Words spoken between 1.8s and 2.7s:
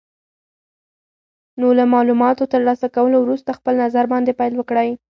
مالوماتو تر